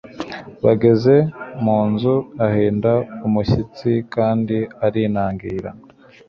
Bageze 0.65 1.15
mu 1.63 1.79
nzu, 1.89 2.15
ahinda 2.47 2.91
umushyitsi 3.27 3.91
kandi 4.13 4.57
arinangira 4.85 5.69